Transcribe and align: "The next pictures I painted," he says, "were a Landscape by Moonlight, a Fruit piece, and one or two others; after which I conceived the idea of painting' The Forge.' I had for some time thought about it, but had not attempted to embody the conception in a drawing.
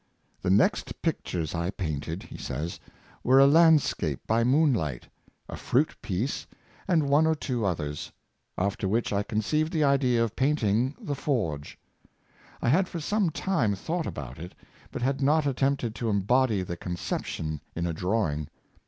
"The 0.41 0.49
next 0.49 0.99
pictures 1.03 1.53
I 1.53 1.69
painted," 1.69 2.23
he 2.23 2.35
says, 2.35 2.79
"were 3.23 3.37
a 3.37 3.45
Landscape 3.45 4.25
by 4.25 4.43
Moonlight, 4.43 5.07
a 5.47 5.55
Fruit 5.55 5.95
piece, 6.01 6.47
and 6.87 7.07
one 7.07 7.27
or 7.27 7.35
two 7.35 7.63
others; 7.67 8.11
after 8.57 8.87
which 8.87 9.13
I 9.13 9.21
conceived 9.21 9.71
the 9.71 9.83
idea 9.83 10.23
of 10.23 10.35
painting' 10.35 10.95
The 11.09 11.13
Forge.' 11.13 11.77
I 12.63 12.69
had 12.69 12.87
for 12.87 12.99
some 12.99 13.29
time 13.29 13.75
thought 13.75 14.07
about 14.07 14.39
it, 14.39 14.55
but 14.91 15.03
had 15.03 15.21
not 15.21 15.45
attempted 15.45 15.93
to 15.93 16.09
embody 16.09 16.63
the 16.63 16.77
conception 16.77 17.61
in 17.75 17.85
a 17.85 17.93
drawing. 17.93 18.47